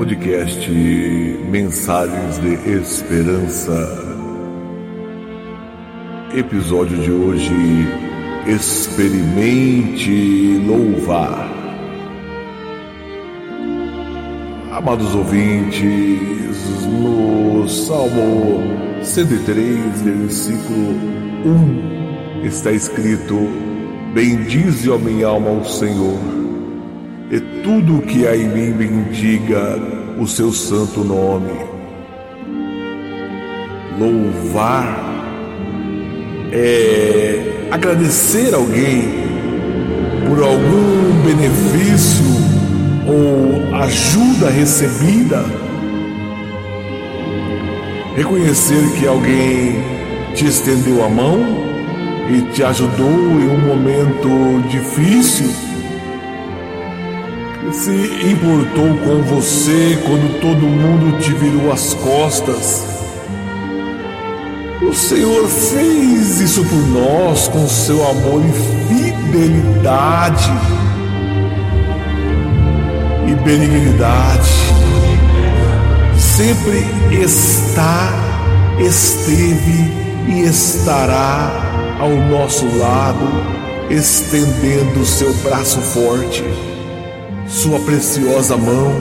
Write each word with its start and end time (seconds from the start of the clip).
podcast 0.00 0.66
Mensagens 1.50 2.38
de 2.38 2.54
Esperança. 2.70 3.86
Episódio 6.34 6.96
de 6.96 7.12
hoje: 7.12 7.52
Experimente 8.46 10.08
louvar. 10.66 11.46
Amados 14.72 15.14
ouvintes, 15.14 16.56
no 16.86 17.68
Salmo 17.68 18.62
103, 19.02 20.00
versículo 20.00 20.94
1, 22.42 22.46
está 22.46 22.72
escrito: 22.72 23.36
Bendize, 24.14 24.88
ó 24.88 24.96
minha 24.96 25.26
alma, 25.26 25.50
ao 25.50 25.62
Senhor 25.66 26.39
e 27.30 27.38
tudo 27.62 28.02
que 28.02 28.26
há 28.26 28.36
em 28.36 28.48
mim 28.48 28.72
bendiga 28.72 29.78
o 30.18 30.26
seu 30.26 30.52
santo 30.52 31.04
nome. 31.04 31.52
Louvar 33.98 34.98
é 36.50 37.68
agradecer 37.70 38.52
alguém 38.52 39.04
por 40.26 40.42
algum 40.42 41.22
benefício 41.24 42.24
ou 43.06 43.76
ajuda 43.76 44.50
recebida. 44.50 45.44
Reconhecer 48.16 48.82
que 48.98 49.06
alguém 49.06 49.76
te 50.34 50.46
estendeu 50.46 51.04
a 51.04 51.08
mão 51.08 51.38
e 52.28 52.42
te 52.52 52.64
ajudou 52.64 53.08
em 53.08 53.48
um 53.48 53.68
momento 53.68 54.68
difícil 54.68 55.69
se 57.72 58.30
importou 58.32 58.96
com 58.98 59.22
você 59.22 59.98
quando 60.04 60.40
todo 60.40 60.60
mundo 60.66 61.18
te 61.20 61.32
virou 61.32 61.70
as 61.70 61.94
costas. 61.94 62.84
O 64.82 64.92
Senhor 64.94 65.46
fez 65.46 66.40
isso 66.40 66.64
por 66.64 66.88
nós 66.88 67.48
com 67.48 67.68
seu 67.68 68.02
amor 68.08 68.42
e 68.44 68.52
fidelidade 68.88 70.50
e 73.28 73.34
benignidade. 73.44 74.50
Sempre 76.18 76.84
está, 77.22 78.12
esteve 78.80 79.92
e 80.28 80.40
estará 80.40 81.52
ao 82.00 82.10
nosso 82.10 82.66
lado, 82.78 83.28
estendendo 83.90 85.04
seu 85.04 85.32
braço 85.34 85.80
forte 85.80 86.42
sua 87.50 87.80
preciosa 87.80 88.56
mão, 88.56 88.94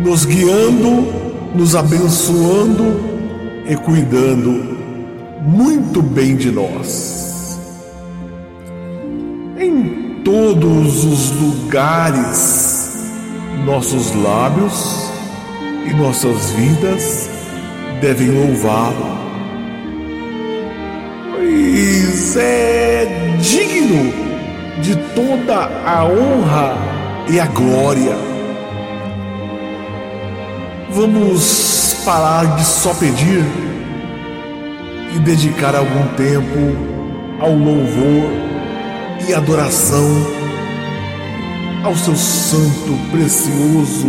nos 0.00 0.24
guiando, 0.24 1.06
nos 1.54 1.76
abençoando 1.76 3.00
e 3.64 3.76
cuidando 3.76 4.76
muito 5.42 6.02
bem 6.02 6.36
de 6.36 6.50
nós. 6.50 7.58
Em 9.56 10.20
todos 10.24 11.04
os 11.04 11.30
lugares, 11.40 13.14
nossos 13.64 14.12
lábios 14.16 15.08
e 15.88 15.94
nossas 15.94 16.50
vidas 16.50 17.30
devem 18.00 18.30
louvá-lo. 18.30 19.16
Pois 21.30 22.36
é 22.36 23.36
digno 23.40 24.12
de 24.82 24.96
toda 25.14 25.70
a 25.86 26.04
honra 26.04 26.85
e 27.28 27.40
a 27.40 27.46
glória. 27.46 28.16
Vamos 30.90 31.96
parar 32.04 32.56
de 32.56 32.64
só 32.64 32.94
pedir 32.94 33.44
e 35.14 35.18
dedicar 35.18 35.74
algum 35.74 36.06
tempo 36.14 36.76
ao 37.40 37.52
louvor 37.52 38.30
e 39.28 39.34
adoração 39.34 40.06
ao 41.84 41.94
seu 41.96 42.16
santo, 42.16 42.98
precioso 43.10 44.08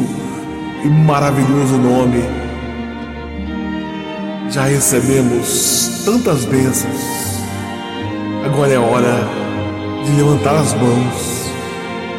e 0.83 0.87
maravilhoso 0.87 1.77
nome. 1.77 2.23
Já 4.49 4.63
recebemos 4.65 6.03
tantas 6.05 6.45
bênçãos, 6.45 7.01
agora 8.45 8.73
é 8.73 8.79
hora 8.79 9.27
de 10.05 10.11
levantar 10.11 10.55
as 10.55 10.73
mãos 10.73 11.36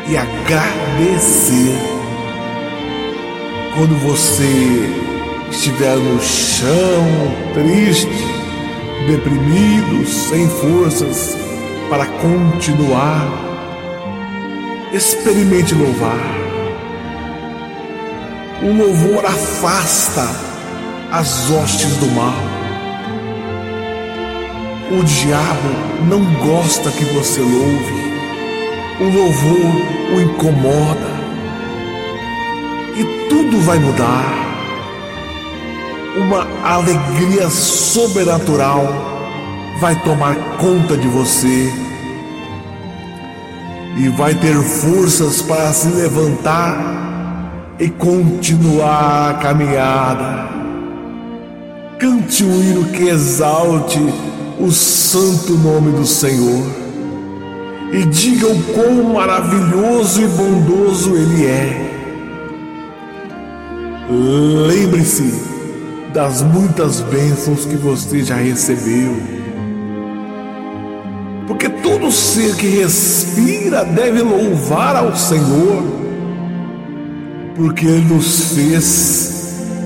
e 0.08 0.16
agradecer. 0.16 1.76
Quando 3.74 3.94
você 4.00 4.90
estiver 5.50 5.96
no 5.96 6.20
chão, 6.20 7.06
triste, 7.54 8.08
deprimido, 9.06 10.06
sem 10.06 10.48
forças 10.48 11.36
para 11.88 12.06
continuar, 12.06 13.28
experimente 14.92 15.74
louvar. 15.74 16.38
O 18.62 18.72
louvor 18.76 19.24
afasta 19.24 20.26
as 21.12 21.50
hostes 21.50 21.96
do 21.98 22.06
mal. 22.08 22.34
O 24.90 25.04
diabo 25.04 26.08
não 26.08 26.24
gosta 26.46 26.90
que 26.90 27.04
você 27.04 27.40
louve 27.40 27.97
o 29.00 29.04
louvor 29.04 29.98
o 30.14 30.20
incomoda 30.20 31.18
e 32.96 33.28
tudo 33.28 33.60
vai 33.60 33.78
mudar. 33.78 34.34
Uma 36.16 36.46
alegria 36.64 37.48
sobrenatural 37.48 38.86
vai 39.80 39.94
tomar 40.02 40.34
conta 40.56 40.96
de 40.96 41.06
você 41.06 41.72
e 43.96 44.08
vai 44.08 44.34
ter 44.34 44.56
forças 44.56 45.42
para 45.42 45.72
se 45.72 45.88
levantar 45.88 47.76
e 47.78 47.88
continuar 47.88 49.30
a 49.30 49.34
caminhada. 49.34 50.48
Cante 52.00 52.42
um 52.42 52.62
hino 52.62 52.84
que 52.86 53.08
exalte 53.08 54.00
o 54.58 54.72
santo 54.72 55.52
nome 55.52 55.92
do 55.92 56.06
Senhor 56.06 56.87
e 57.92 58.04
diga 58.04 58.46
o 58.46 58.62
quão 58.74 59.14
maravilhoso 59.14 60.22
e 60.22 60.26
bondoso 60.26 61.16
Ele 61.16 61.46
é. 61.46 61.88
Lembre-se 64.66 65.32
das 66.12 66.42
muitas 66.42 67.00
bênçãos 67.00 67.64
que 67.64 67.76
você 67.76 68.22
já 68.22 68.36
recebeu. 68.36 69.16
Porque 71.46 71.68
todo 71.68 72.12
ser 72.12 72.56
que 72.56 72.66
respira 72.66 73.84
deve 73.84 74.20
louvar 74.22 74.96
ao 74.96 75.16
Senhor, 75.16 75.82
porque 77.56 77.86
Ele 77.86 78.14
nos 78.14 78.54
fez 78.54 79.38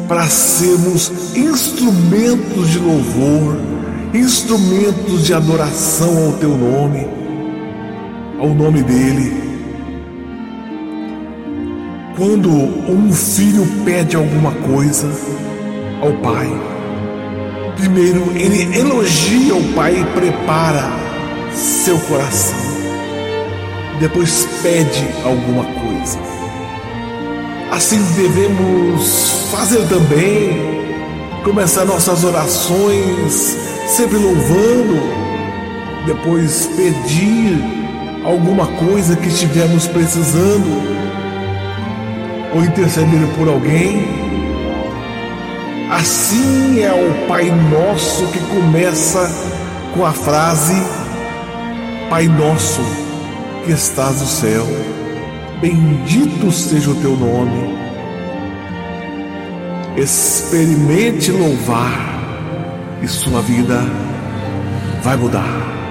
para 0.08 0.26
sermos 0.26 1.12
instrumentos 1.36 2.68
de 2.68 2.78
louvor, 2.80 3.56
instrumentos 4.12 5.24
de 5.24 5.34
adoração 5.34 6.26
ao 6.26 6.32
Teu 6.32 6.56
nome 6.56 7.21
ao 8.42 8.48
nome 8.48 8.82
dele. 8.82 9.40
Quando 12.16 12.50
um 12.50 13.12
filho 13.12 13.64
pede 13.84 14.16
alguma 14.16 14.50
coisa 14.50 15.08
ao 16.02 16.12
pai, 16.14 16.48
primeiro 17.76 18.32
ele 18.34 18.76
elogia 18.76 19.54
o 19.54 19.72
pai 19.74 20.00
e 20.00 20.20
prepara 20.20 20.90
seu 21.54 21.96
coração. 22.00 22.58
Depois 24.00 24.48
pede 24.60 25.06
alguma 25.24 25.64
coisa. 25.64 26.18
Assim 27.70 28.02
devemos 28.16 29.48
fazer 29.52 29.86
também, 29.86 30.50
começar 31.44 31.84
nossas 31.84 32.24
orações 32.24 33.56
sempre 33.86 34.18
louvando, 34.18 35.00
depois 36.06 36.66
pedir 36.76 37.81
alguma 38.24 38.66
coisa 38.66 39.16
que 39.16 39.28
estivermos 39.28 39.86
precisando 39.86 40.82
ou 42.54 42.64
interceder 42.64 43.26
por 43.36 43.48
alguém. 43.48 44.06
Assim 45.90 46.80
é 46.82 46.92
o 46.92 47.28
Pai 47.28 47.50
Nosso 47.70 48.26
que 48.28 48.38
começa 48.46 49.30
com 49.94 50.04
a 50.04 50.12
frase: 50.12 50.74
Pai 52.08 52.26
Nosso 52.28 52.82
que 53.64 53.72
estás 53.72 54.20
no 54.20 54.26
céu, 54.26 54.66
bendito 55.60 56.50
seja 56.50 56.90
o 56.90 56.94
teu 56.96 57.16
nome. 57.16 57.82
Experimente 59.96 61.30
louvar 61.30 62.12
e 63.02 63.06
sua 63.06 63.42
vida 63.42 63.82
vai 65.02 65.16
mudar. 65.16 65.81